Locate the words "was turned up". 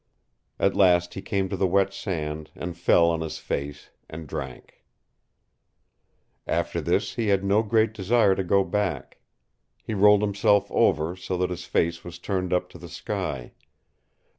12.03-12.67